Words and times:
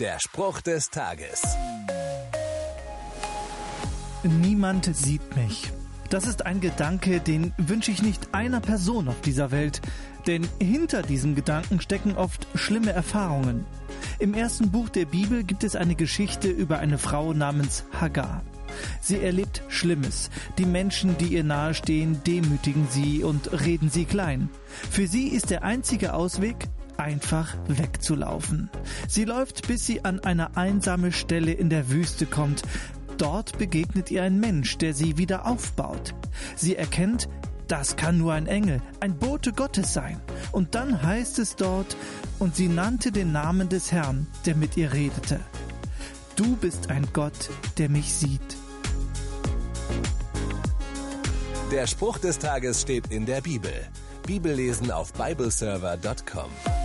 Der 0.00 0.20
Spruch 0.20 0.60
des 0.60 0.90
Tages. 0.90 1.42
Niemand 4.22 4.94
sieht 4.94 5.36
mich. 5.36 5.72
Das 6.08 6.24
ist 6.24 6.46
ein 6.46 6.60
Gedanke, 6.60 7.18
den 7.18 7.52
wünsche 7.58 7.90
ich 7.90 8.00
nicht 8.00 8.32
einer 8.32 8.60
Person 8.60 9.08
auf 9.08 9.20
dieser 9.22 9.50
Welt, 9.50 9.80
denn 10.28 10.46
hinter 10.60 11.02
diesem 11.02 11.34
Gedanken 11.34 11.80
stecken 11.80 12.16
oft 12.16 12.46
schlimme 12.54 12.92
Erfahrungen. 12.92 13.66
Im 14.20 14.34
ersten 14.34 14.70
Buch 14.70 14.88
der 14.88 15.04
Bibel 15.04 15.42
gibt 15.42 15.64
es 15.64 15.74
eine 15.74 15.96
Geschichte 15.96 16.48
über 16.48 16.78
eine 16.78 16.98
Frau 16.98 17.32
namens 17.32 17.84
Hagar. 18.00 18.44
Sie 19.00 19.20
erlebt 19.20 19.64
Schlimmes. 19.66 20.30
Die 20.58 20.66
Menschen, 20.66 21.18
die 21.18 21.34
ihr 21.34 21.42
nahestehen, 21.42 22.22
demütigen 22.24 22.86
sie 22.88 23.24
und 23.24 23.50
reden 23.64 23.90
sie 23.90 24.04
klein. 24.04 24.48
Für 24.90 25.08
sie 25.08 25.26
ist 25.26 25.50
der 25.50 25.64
einzige 25.64 26.14
Ausweg, 26.14 26.68
einfach 26.98 27.56
wegzulaufen. 27.68 28.70
Sie 29.08 29.24
läuft, 29.24 29.66
bis 29.66 29.86
sie 29.86 30.04
an 30.04 30.20
eine 30.20 30.56
einsame 30.56 31.12
Stelle 31.12 31.52
in 31.52 31.70
der 31.70 31.90
Wüste 31.90 32.26
kommt. 32.26 32.62
Dort 33.16 33.58
begegnet 33.58 34.10
ihr 34.10 34.22
ein 34.22 34.38
Mensch, 34.38 34.78
der 34.78 34.94
sie 34.94 35.18
wieder 35.18 35.46
aufbaut. 35.46 36.14
Sie 36.56 36.76
erkennt, 36.76 37.28
das 37.66 37.96
kann 37.96 38.16
nur 38.16 38.32
ein 38.32 38.46
Engel, 38.46 38.80
ein 39.00 39.18
Bote 39.18 39.52
Gottes 39.52 39.92
sein. 39.92 40.20
Und 40.52 40.74
dann 40.74 41.02
heißt 41.02 41.38
es 41.38 41.56
dort, 41.56 41.96
und 42.38 42.56
sie 42.56 42.68
nannte 42.68 43.12
den 43.12 43.32
Namen 43.32 43.68
des 43.68 43.92
Herrn, 43.92 44.26
der 44.46 44.54
mit 44.54 44.76
ihr 44.76 44.92
redete. 44.92 45.40
Du 46.36 46.56
bist 46.56 46.90
ein 46.90 47.06
Gott, 47.12 47.50
der 47.76 47.88
mich 47.90 48.14
sieht. 48.14 48.56
Der 51.70 51.86
Spruch 51.86 52.18
des 52.18 52.38
Tages 52.38 52.80
steht 52.80 53.08
in 53.08 53.26
der 53.26 53.42
Bibel. 53.42 53.72
Bibellesen 54.26 54.90
auf 54.90 55.12
bibleserver.com. 55.12 56.77